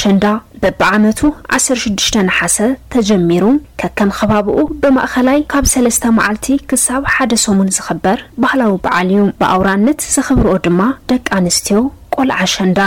[0.00, 0.24] ሸንዳ
[0.62, 1.20] በብዓመቱ
[1.56, 2.56] 16ሽ ሓሰ
[2.94, 3.44] ተጀሚሩ
[3.80, 10.54] ከከም ኸባብኡ ብማእኸላይ ካብ ሰለስተ መዓልቲ ክሳብ ሓደ ሰሙን ዝኽበር ባህላዊ በዓል እዩ ብኣውራነት ዘኽብርኦ
[10.66, 10.80] ድማ
[11.12, 11.80] ደቂ ኣንስትዮ
[12.16, 12.78] ቆልዓሸንዳ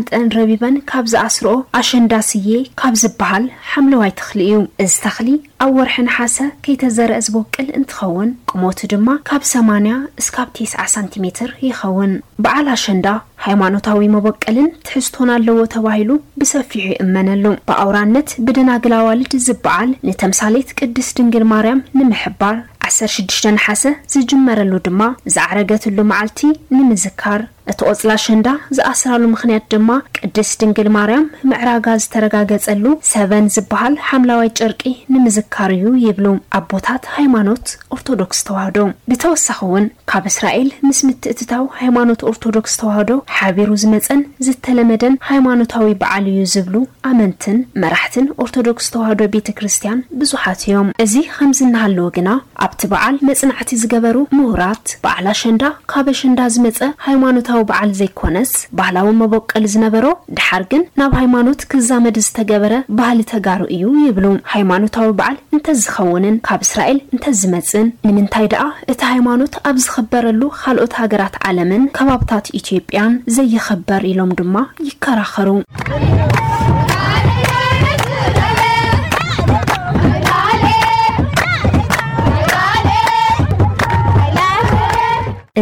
[0.00, 2.48] ንጠን ረቢበን ካብ ዝኣስርኦ ኣሸንዳ ስዬ
[2.80, 4.54] ካብ ዝበሃል ሓምለዋይ ተኽሊ እዩ
[4.84, 5.28] እዚ ተኽሊ
[5.64, 12.12] ኣብ ወርሒን ሓሰ ከይተዘርአ ዝቦቅል እንትኸውን ቅሞቱ ድማ ካብ 80 እስካብ 9ስ ሳንቲሜትር ይኸውን
[12.46, 13.06] በዓል ኣሸንዳ
[13.46, 16.10] ሃይማኖታዊ መበቀልን ትሕዝትናለዎ ተባሂሉ
[16.42, 22.56] ብሰፊሑ ይእመነሉ ብኣውራነት ብደናግላኣዋልድ ዝበዓል ንተምሳሌት ቅድስ ድንግል ማርያም ንምሕባር
[22.92, 23.84] 16 ሓሰ
[24.14, 25.02] ዝጅመረሉ ድማ
[25.36, 26.42] ዝዓረገትሉ መዓልቲ
[26.78, 27.40] ንምዝካር
[27.72, 34.82] እቲ ቆፅላ ሸንዳ ዝኣስራሉ ምክንያት ድማ ቅድስ ድንግል ማርያም ምዕራጋ ዝተረጋገፀሉ ሰበን ዝበሃል ሓምላዋይ ጨርቂ
[35.12, 36.26] ንምዝካር እዩ ይብሉ
[36.58, 38.78] ኣቦታት ሃይማኖት ኦርቶዶክስ ተዋህዶ
[39.12, 46.44] ብተወሳኪ እውን ካብ እስራኤል ምስ ምትእትታው ሃይማኖት ኦርቶዶክስ ተዋህዶ ሓቢሩ ዝመፀን ዝተለመደን ሃይማኖታዊ በዓል እዩ
[46.54, 46.76] ዝብሉ
[47.10, 52.30] ኣመንትን መራሕትን ኦርቶዶክስ ተዋህዶ ቤተ ክርስትያን ብዙሓት እዮም እዚ ከምዝናሃለዎ ግና
[52.66, 57.34] ኣብቲ በዓል መፅናዕቲ ዝገበሩ ምሁራት በዓላ ሸንዳ ካበ ኣሸንዳ ዝመፀ ሃይማኖ
[57.78, 64.26] ዓል ዘይኮነስ ባህላዊ መቦቀል ዝነበሮ ድሓር ግን ናብ ሃይማኖት ክዛመድ ዝተገበረ ባህሊ ተጋሩ እዩ ይብሉ
[64.54, 71.84] ሃይማኖታዊ በዓል እንተዝኸውንን ካብ እስራኤል እንተዝመፅን ንምንታይ ደኣ እቲ ሃይማኖት ኣብ ዝኽበረሉ ካልኦት ሃገራት ዓለምን
[71.98, 74.56] ከባብታት ኢትዮጵያን ዘየኸበር ኢሎም ድማ
[74.88, 75.48] ይከራኸሩ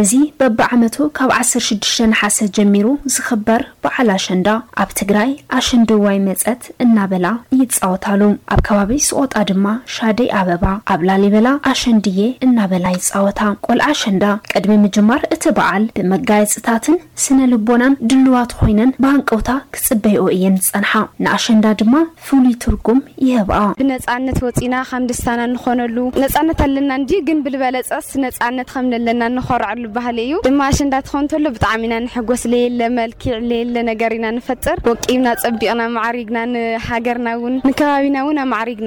[0.05, 4.47] እዚ በብዓመቱ ካብ 1ሰር6ሽተ ሓሰ ጀሚሩ ዝኽበር በዓል ኣሸንዳ
[4.81, 8.21] ኣብ ትግራይ ኣሸንዲዋይ መፀት እናበላ እይፃወታሉ
[8.53, 10.65] ኣብ ከባቢ ስቆጣ ድማ ሻደይ ኣበባ
[10.95, 17.95] ኣብ ላሊ በላ ኣሸንዲየ እናበላ ይፃወታ ቆልዓ ኣሸንዳ ቅድሚ ምጅማር እቲ በዓል ብመጋየፅታትን ስነ ልቦናን
[18.11, 20.93] ድልዋት ኮይነን ባንቀውታ ክፅበይኡ እየን ዝፀንሓ
[21.27, 21.95] ንኣሸንዳ ድማ
[22.27, 28.85] ፍሉይ ትርጉም ይህብኣ ብነፃነት ወፂና ከም ደስታና እንኾነሉ ነፃነት ኣለና እንዲ ግን ብልበለፀስ ነፃነት ከም
[28.93, 30.09] ነለና ንኸርዓሉ ن نح
[30.83, 31.47] لك نر
[34.87, 35.29] وبن
[37.77, 37.81] ق عرق ك
[38.51, 38.81] معرق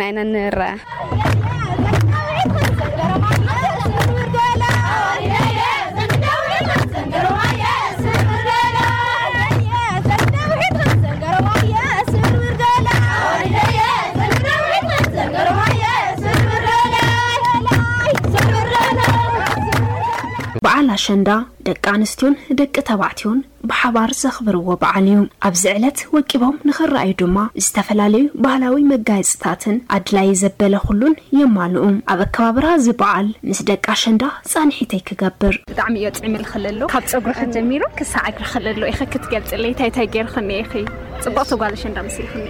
[21.05, 21.29] ሸንዳ
[21.67, 23.39] ደቂ ኣንስትዮን ደቂ ተባዕትዮን
[23.71, 31.15] ብሓባር ዘኽብርዎ በዓል እዩ ኣብዚ ዕለት ወቂቦም ንኽረኣዩ ድማ ዝተፈላለዩ ባህላዊ መጋየፅታትን ኣድላይ ዘበለ ኩሉን
[31.41, 34.23] የማንኡ ኣብ ኣከባብራ ዝበዓል ምስ ደቂ ሸንዳ
[34.53, 40.87] ጻንሒተይ ክገብር ብጣዕሚ እዮ ፅዕሚልኽለሎ ካብ ፀጉሪክ ጀሚሩ ክሳዓግሪክለሎ ይኸ ክትገልፅለታይታይ ገይሩ ክኒአ ይ
[41.25, 42.49] ፅቡቅ ትጓል ኣሸንዳ ምስሊ ክኒ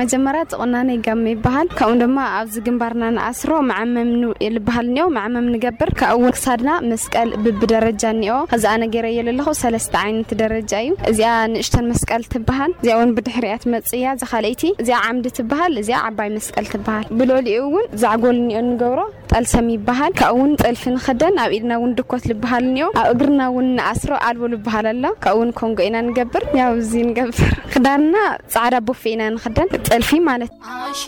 [0.00, 6.34] መጀመር ጥቕናነ ይጋሚ ይበሃል ካምኡ ድማ ኣብዚ ግንባርና ንኣስሮ መመምዝበሃል እኒኦ መዓመም ንገብር ካብ ውን
[6.36, 12.74] ክሳድና መስቀል ብቢደረጃ እኒኦ ኣዚኣ ነገረ የዘለኩ ሰለስተ ይነት ደረጃ እዩ እዚኣ ንእሽተን መስቀል ትበሃል
[12.82, 18.38] እዚኣ ው ብድሕርያትመፅ እያ ዘካለይቲ እዚኣ ዓምዲ ትበሃል እዚ ዓባይ መስቀል ትበሃል ብሎሊኡ እውን ዛዕጎል
[18.44, 19.00] እኒኦ ንገብሮ
[19.32, 23.66] ጣልሰም ይበሃል ካብ ውን ፀልፊ ንክደን ኣብ ኢድና ውን ድኮት ዝበሃል እኒኦም ኣብ እግርና ውን
[23.78, 28.16] ንኣስሮ ኣልቦ ዝበሃል ኣሎ ካብውን ኮንጎ ኢና ንገብር እ ንገብር ክዳርና
[28.54, 31.04] ፃዕዳ ቦፌ ኢና ንክደን ፀልፊ ማለትእሸ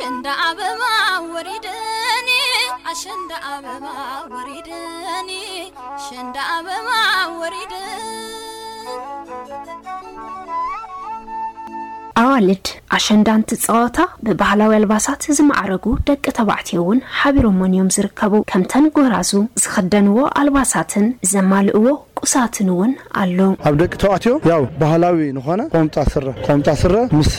[12.20, 12.66] ኣዋልድ
[12.97, 19.30] ኣሸንዳንቲ ፀዋታ ብባህላዊ ኣልባሳት ዝማዕረጉ ደቂ ተባዕትዮ እውን ሓቢሮም ወን እዮም ዝርከቡ ከምተንጉህራዙ
[19.62, 21.84] ዝኽደንዎ ኣልባሳትን ዘማልእዎ
[22.25, 22.91] ቁሳትንውን
[23.22, 23.39] ኣሎ
[23.69, 27.31] ኣብ ደቂ ተባዕትዮ ያው ባህላዊ ንኾነ ቆምጣ ስ ቆምጣ ስረ ምስ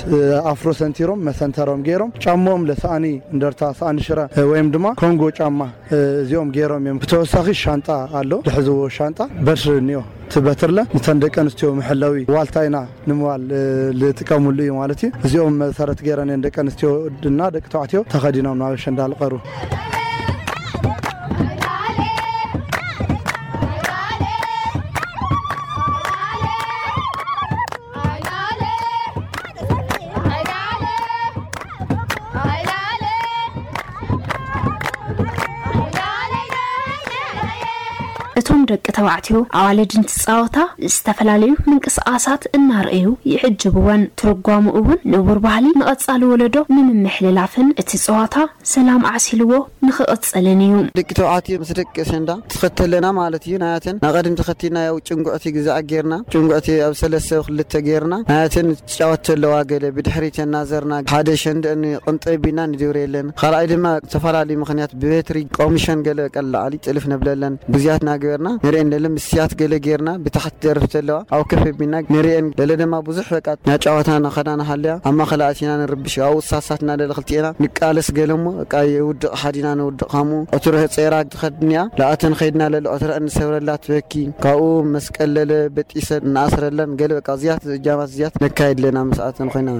[0.51, 3.05] ኣፍሮ ሰንቲሮም መሰንተሮም ገይሮም ጫሞኦም ለሰኣኒ
[3.35, 4.19] እንደርታ ሰዕኒ ሽረ
[4.51, 5.59] ወይ ድማ ኮንጎ ጫማ
[6.23, 7.87] እዚኦም ገይሮምእዮ ብተወሳኺ ሻንጣ
[8.21, 10.01] ኣሎ ዝሕዝዎ ሻንጣ በትር እኒኦ
[10.33, 12.77] ትበትርለ ተን ደቂ ኣንስትዮ መሕለዊ ዋልታ ኢና
[13.11, 13.43] ንምባል
[14.03, 16.91] ዝጥቀምሉ እዩ ማለት እዩ እዚኦም መሰረት ገረንን ደቂ ኣንስትዮ
[17.25, 19.33] ድና ደቂ ተባዕትዮ ተከዲና ንብሸ እዳልቀሩ
[39.27, 40.57] ትዮ ኣዋለድንቲፃወታ
[40.93, 48.35] ዝተፈላለዩ ምንቅስቃሳት እናርአዩ ይዕጅብዎን ትርጓሙ እውን ንቡር ባህሊ መቐፃሊ ወለዶ ንምምሕልላፍን እቲ ፀዋታ
[48.73, 49.51] ሰላም ዓሲልዎ
[49.87, 55.77] ንክቐፅልን እዩ ደቂ ተባዕት ምስ ደቂ ሸንዳ ትኸተለና ማለት እዩ ናያ ናቀድም ተኸቲናው ጭንጉዕቲ ግዜኣ
[56.05, 57.59] ርና ጭንዕቲ ኣብ ሰለስተ ክል
[57.89, 58.45] ገርና ናያ
[59.25, 59.55] ጫወለዋ
[59.97, 62.23] ብድሕሪ ናዘርና ሓደ ሸንቅምጠ
[62.57, 65.39] ና ንድብር ኣለና ካኣይ ድማ ዝተፈላለዩ ምክንያት ብቤትሪ
[65.75, 65.99] ሚሽን
[66.37, 68.47] ቀላዕሊ ጥልፍ ነብለለን ጉዝያት ናግርና
[69.03, 74.07] ለ ምስያት ገሌ ገርና ብታሕቲ ደርፍተ ኣለዋ ኣብ ከፍቢና ንርአን ለ ድማ ብዙሕ በቃት ናጫዋታ
[74.25, 78.49] ንኸዳናሃለያ ኣብ ማኸላኣትና ንርብሽ ኣብኡ ሳሳትና ክልትአና ንቃለስ ገሎ ሞ
[79.09, 84.13] ውድቕ ሓዲና ንውድቅ ከምኡ ዕትርሕ ፀራ ዝኸድኒያ ላኣተንከይድና ዘሎ ዕትረአ ንሰብረላ ትበኪ
[84.45, 89.79] ካብኡ መስቀል ለለ በጢሰን እንኣስረለን ገ ዝያት እጃማት ዝያት ነካየድ ኣለና መስእትን ኮይናለ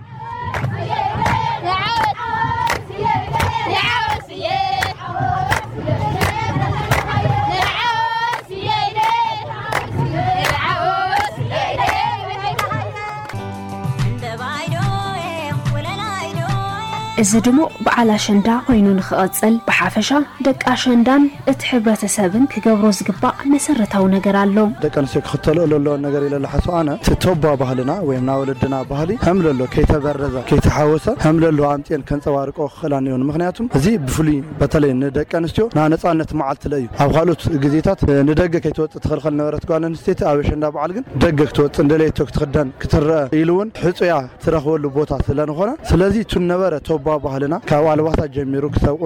[17.22, 20.08] እዚ ድሞ በዓል ኣሸንዳ ኮይኑ ንክቐፅል ብሓፈሻ
[20.46, 26.88] ደቂ ኣሸንዳን እቲ ሕብረተሰብን ክገብሮ ዝግባእ መሰረታዊ ነገር ኣሎ ደቂ ኣንስትዮ ክክተልኣሎዎን ነገር ኢላ ሓስኣነ
[26.98, 33.86] እቲ ቶባ ባህልና ወይ ናወለድና ባህሊ ከምዘሎ ከይተበረዘ ይተሓወሰ ከምዘሎዎ ኣምፅን ከንፀባርቆ ክክእላኒን ምክንያቱ እዚ
[34.04, 40.18] ብፍሉይ በተለይ ንደቂ ኣንስትዮ ና ነፃነት መዓልት እዩ ኣብ ካልኦት ግዜታት ንደገ ከይተወፅ ትኽልኸል ነበረትንስተ
[40.32, 44.12] ኣብ ሸንዳ በዓል ግን ደገ ክትወፅ ደሌቶ ክትክደን ክትረአ ኢሉእውን ሕፁያ
[44.46, 47.12] ትረክበሉ ቦታ ስለንኾነ ስለዚ ቱነበረቶ ባ
[47.42, 48.96] ጀ ቁ